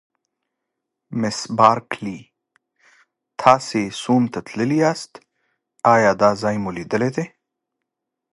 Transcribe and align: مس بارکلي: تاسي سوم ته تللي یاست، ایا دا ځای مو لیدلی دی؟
مس 1.19 1.39
بارکلي: 1.57 2.19
تاسي 3.41 3.83
سوم 4.01 4.23
ته 4.33 4.39
تللي 4.47 4.77
یاست، 4.83 5.11
ایا 5.93 6.11
دا 6.21 6.29
ځای 6.41 6.57
مو 6.63 6.69
لیدلی 6.77 7.09
دی؟ 7.15 7.25